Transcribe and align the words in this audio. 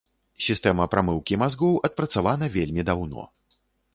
Сістэма 0.45 0.85
прамыўкі 0.93 1.37
мазгоў 1.41 1.77
адпрацавана 1.89 2.45
вельмі 2.57 2.81
даўно. 2.91 3.27